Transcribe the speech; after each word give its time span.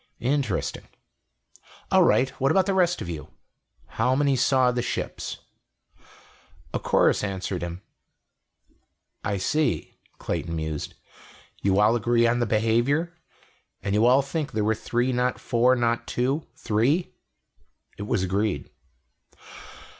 "Interesting. 0.23 0.87
All 1.91 2.01
right, 2.01 2.31
what 2.41 2.49
about 2.49 2.65
the 2.65 2.73
rest 2.73 3.03
of 3.03 3.07
you? 3.09 3.27
How 3.85 4.15
many 4.15 4.35
saw 4.35 4.71
the 4.71 4.81
ships?" 4.81 5.37
A 6.73 6.79
chorus 6.79 7.23
answered 7.23 7.61
him. 7.61 7.83
"I 9.23 9.37
see," 9.37 9.99
Clayton 10.17 10.55
mused. 10.55 10.95
"You 11.61 11.79
all 11.79 11.95
agree 11.95 12.25
on 12.25 12.39
the 12.39 12.47
behavior. 12.47 13.13
And 13.83 13.93
you 13.93 14.07
all 14.07 14.23
think 14.23 14.53
there 14.53 14.63
were 14.63 14.73
three 14.73 15.13
not 15.13 15.39
four 15.39 15.75
not 15.75 16.07
two. 16.07 16.47
Three?" 16.55 17.13
It 17.95 18.07
was 18.07 18.23
agreed. 18.23 18.71